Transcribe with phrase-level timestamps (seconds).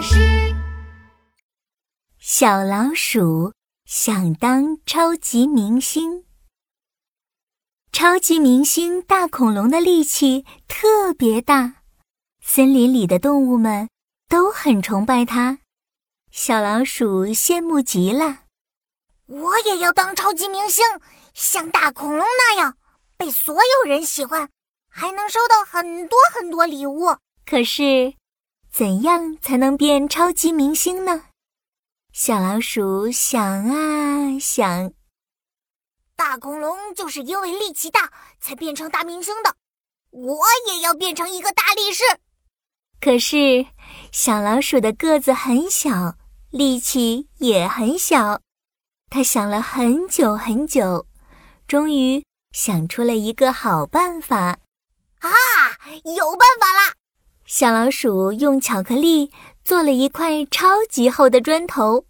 [0.00, 0.16] 巴士。
[2.18, 3.52] 小老鼠
[3.84, 6.24] 想当超级明星。
[7.92, 11.82] 超级明星大恐龙的力气特别大，
[12.42, 13.90] 森林里的动物们
[14.26, 15.58] 都很崇拜它。
[16.30, 18.44] 小老鼠羡慕极了。
[19.26, 20.82] 我也要当超级明星，
[21.34, 22.78] 像大恐龙那样
[23.18, 24.48] 被所有人喜欢，
[24.88, 27.18] 还能收到很多很多礼物。
[27.44, 28.14] 可是，
[28.72, 31.24] 怎样才能变超级明星呢？
[32.12, 34.92] 小老鼠想啊想。
[36.16, 39.56] 大恐龙就是因为力气大才变成大明星的，
[40.10, 40.38] 我
[40.68, 42.04] 也要变成一个大力士。
[43.00, 43.66] 可是，
[44.12, 46.16] 小老鼠的个子很小，
[46.50, 48.40] 力气也很小。
[49.08, 51.06] 他想了很久很久，
[51.66, 54.58] 终于想出了一个好办法。
[55.20, 55.30] 啊，
[56.04, 56.94] 有办法啦！
[57.52, 59.32] 小老鼠用巧克力
[59.64, 62.06] 做了一块超级厚的砖头，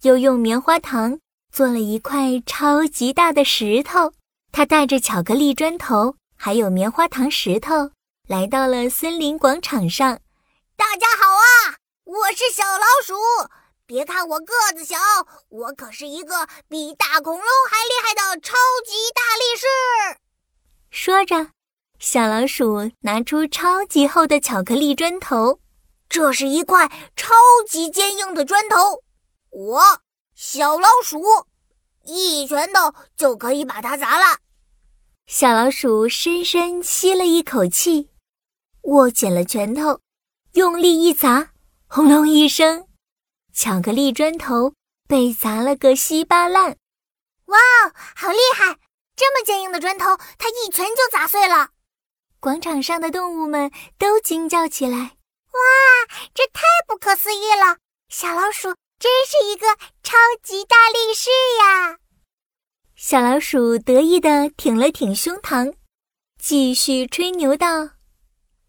[0.00, 1.20] 又用棉花糖
[1.52, 4.14] 做了一块超级大的石头。
[4.50, 7.90] 他带着巧克力砖头还有棉花糖石头，
[8.26, 10.20] 来到了森林广场上。
[10.74, 13.14] 大家好啊，我是小老鼠。
[13.84, 14.96] 别看我个子小，
[15.50, 19.66] 我可是一个比大恐龙还厉害的超级大力士。
[20.90, 21.48] 说着，
[22.00, 25.58] 小老鼠拿出超级厚的巧克力砖头，
[26.08, 27.34] 这是一块超
[27.68, 29.02] 级坚硬的砖头。
[29.50, 29.82] 我
[30.36, 31.20] 小老鼠
[32.04, 34.38] 一拳头就可以把它砸烂。
[35.26, 38.08] 小老鼠深深吸了一口气，
[38.82, 40.00] 握紧了拳头，
[40.52, 41.50] 用力一砸，
[41.88, 42.86] 轰隆一声。
[43.52, 44.72] 巧克力砖头
[45.08, 46.76] 被砸了个稀巴烂，
[47.46, 47.58] 哇，
[48.14, 48.78] 好厉害！
[49.16, 51.70] 这么坚硬的砖头，它一拳就砸碎了。
[52.40, 54.96] 广场上的动物们都惊叫起来
[55.50, 55.58] ：“哇，
[56.32, 57.78] 这太不可思议了！
[58.08, 59.66] 小老鼠真是一个
[60.02, 61.30] 超级大力士
[61.60, 61.98] 呀！”
[62.94, 65.74] 小老鼠得意地挺了挺胸膛，
[66.40, 67.90] 继续吹牛道：“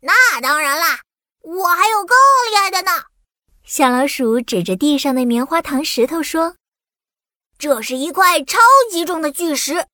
[0.00, 1.00] 那当然啦，
[1.42, 2.16] 我还有更
[2.50, 3.04] 厉害的呢！”
[3.64, 6.56] 小老鼠指着地上的棉花糖石头说
[7.58, 8.58] ：“这是一块超
[8.90, 9.86] 级重的巨石，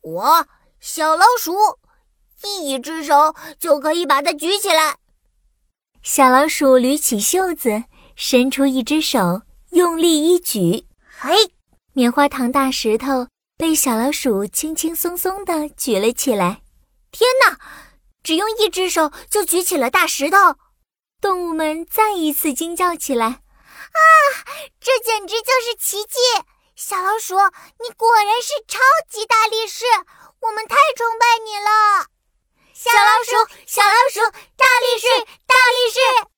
[0.00, 0.46] 我
[0.80, 1.54] 小老鼠
[2.42, 4.96] 一只手就可以把它举起来。”
[6.02, 7.84] 小老鼠捋起袖子，
[8.16, 10.86] 伸出一只手，用力一举，
[11.18, 11.52] 嘿，
[11.92, 16.62] 棉花糖大石头被小老鼠轻轻松松地举了起来。
[17.10, 17.58] 天哪！
[18.22, 20.36] 只用一只手就举起了大石头。
[21.20, 23.98] 动物们再一次惊叫起来：“啊，
[24.80, 26.18] 这简直就是奇迹！
[26.76, 27.34] 小老鼠，
[27.82, 28.78] 你果然是超
[29.08, 29.84] 级大力士，
[30.40, 32.06] 我们太崇拜你了！”
[32.78, 34.20] 小老鼠，小老鼠，
[34.56, 35.08] 大力士，
[35.46, 36.28] 大力士！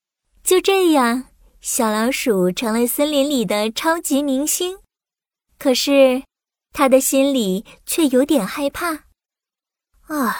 [0.42, 1.26] 就这样，
[1.60, 4.78] 小老鼠成了森林里的超级明星。
[5.58, 6.22] 可是，
[6.72, 9.04] 他的心里却有点害怕。
[10.06, 10.34] 唉，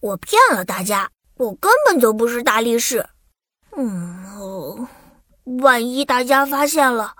[0.00, 3.10] 我骗了大家，我根本就不是大力士。
[3.76, 4.88] 嗯哦，
[5.60, 7.14] 万一大家发现了，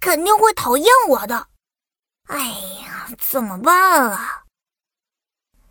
[0.00, 1.46] 肯定会讨厌我的。
[2.26, 2.48] 哎
[2.82, 4.42] 呀，怎么办啊？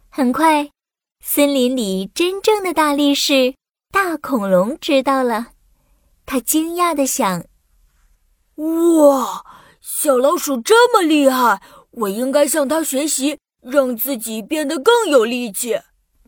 [0.10, 0.72] 很快，
[1.28, 3.56] 森林里真正的大力士
[3.92, 5.48] 大恐龙知道了，
[6.24, 7.44] 他惊讶的想
[8.58, 9.44] ：“哇，
[9.82, 11.60] 小老鼠这么厉害，
[11.90, 15.80] 我应该向他学习，让自己变得更有力气。”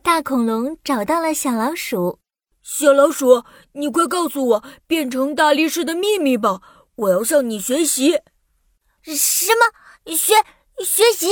[0.02, 2.18] 大恐龙找到了小老鼠。
[2.64, 3.44] 小老鼠，
[3.74, 6.60] 你快告诉我变成大力士的秘密吧！
[6.96, 8.20] 我要向你学习。
[9.04, 10.34] 什么学
[10.84, 11.28] 学习？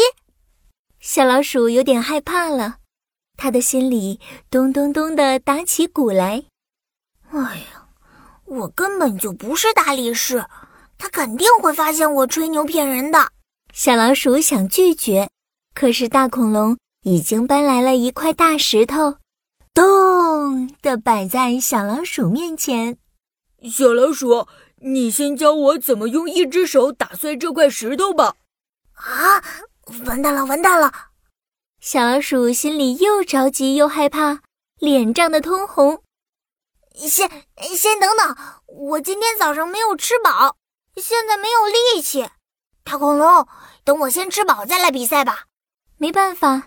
[0.99, 2.77] 小老鼠有点害怕了，
[3.37, 4.19] 他的心里
[4.49, 6.43] 咚咚咚的打起鼓来。
[7.31, 7.87] 哎呀，
[8.45, 10.45] 我根本就不是大力士，
[10.97, 13.29] 他肯定会发现我吹牛骗人的。
[13.73, 15.29] 小老鼠想拒绝，
[15.73, 19.17] 可是大恐龙已经搬来了一块大石头。
[19.73, 22.97] 咚的摆在小老鼠面前。
[23.69, 28.35] 小老鼠，你先教我怎么用一只手打碎这块石头吧。
[28.93, 29.43] 啊，
[30.05, 30.93] 完蛋了，完蛋了！
[31.87, 34.39] 小老鼠心里又着急又害怕，
[34.79, 36.01] 脸涨得通红。
[36.95, 37.29] 先
[37.75, 38.35] 先等等，
[38.65, 40.57] 我今天早上没有吃饱，
[40.95, 42.27] 现在没有力气。
[42.83, 43.47] 大恐龙，
[43.83, 45.43] 等我先吃饱再来比赛吧。
[45.99, 46.63] 没办法。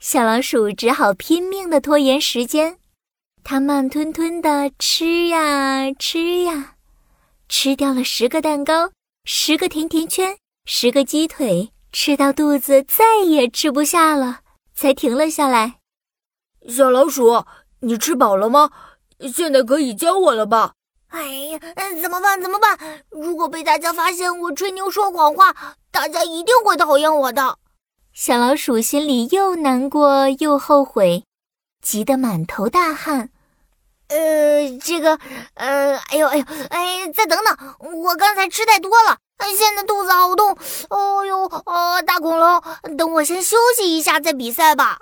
[0.00, 2.76] 小老鼠只好拼命的拖延时间，
[3.42, 6.74] 它慢吞吞的吃呀吃呀，
[7.48, 8.90] 吃掉了十个蛋糕，
[9.24, 10.36] 十个甜甜圈，
[10.66, 14.42] 十个鸡腿，吃到肚子再也吃不下了，
[14.78, 15.80] 才停了下来。
[16.68, 17.44] 小老鼠，
[17.80, 18.70] 你吃饱了吗？
[19.34, 20.74] 现在可以教我了吧？
[21.08, 21.58] 哎呀，
[22.00, 22.40] 怎么办？
[22.40, 22.78] 怎么办？
[23.10, 25.52] 如果被大家发现我吹牛说谎话，
[25.90, 27.58] 大家一定会讨厌我的。
[28.12, 31.24] 小老鼠心里又难过又后悔，
[31.82, 33.30] 急得满头大汗。
[34.06, 35.18] 呃，这个，
[35.54, 37.56] 呃，哎呦，哎呦，哎，再等等，
[38.04, 39.18] 我刚才吃太多了，
[39.56, 40.56] 现在肚子好痛。
[40.90, 42.62] 哦呦，哦，大恐龙，
[42.96, 44.98] 等我先休息一下再比赛吧。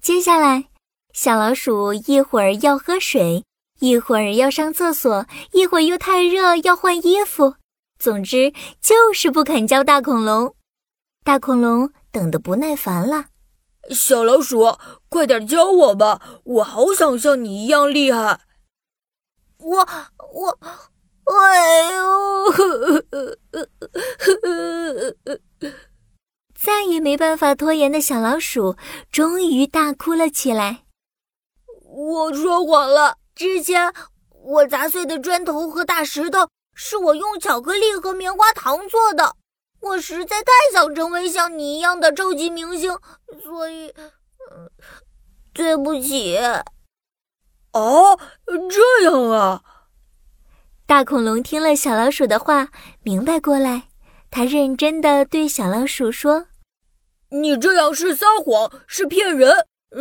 [0.00, 0.66] 接下来，
[1.12, 3.44] 小老鼠一会儿要喝水。
[3.78, 7.56] 一会儿要上厕所，一会儿又太热要换衣服，
[7.98, 10.54] 总之就是不肯教大恐龙。
[11.22, 13.26] 大恐龙等得不耐烦了，
[13.90, 14.78] 小老鼠，
[15.10, 18.40] 快点教我吧，我好想像你一样厉害。
[19.58, 19.86] 我
[20.32, 20.58] 我，
[21.24, 22.25] 哎呦，
[26.54, 28.76] 再也没办法拖延的小老鼠
[29.10, 30.84] 终于大哭了起来。
[31.84, 33.18] 我说谎了。
[33.34, 33.92] 之前
[34.30, 39.36] 我砸碎的砖头和大石头是我用巧克力和棉花糖做的。
[39.80, 42.98] 我实在太想成为像你一样的超级明星，
[43.42, 43.92] 所以，
[45.52, 46.38] 对不起。
[47.72, 48.18] 哦，
[48.70, 49.62] 这样啊！
[50.96, 52.68] 大恐龙听了小老鼠的话，
[53.02, 53.88] 明白过来，
[54.30, 56.46] 他认真的对小老鼠说
[57.28, 59.52] ：“你这样是撒谎，是骗人，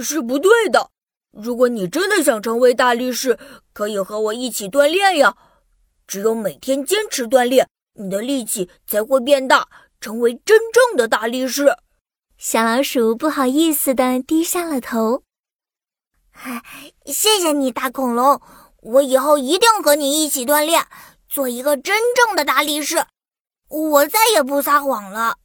[0.02, 0.92] 是不对的。”
[1.38, 3.38] 如果你真的想成为大力士，
[3.74, 5.36] 可以和我一起锻炼呀。
[6.08, 9.68] 只有每天坚持锻炼，你的力气才会变大，
[10.00, 11.76] 成为真正的大力士。
[12.38, 15.24] 小老鼠不好意思的低下了头。
[17.06, 18.42] 谢谢你，大恐龙，
[18.86, 20.86] 我以后一定和你一起锻炼，
[21.28, 23.04] 做一个真正的大力士。
[23.68, 25.38] 我再也不撒谎了。